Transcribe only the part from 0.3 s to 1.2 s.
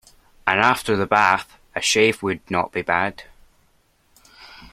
And after the